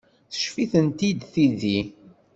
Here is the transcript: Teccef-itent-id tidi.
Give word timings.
Teccef-itent-id 0.31 1.19
tidi. 1.33 1.79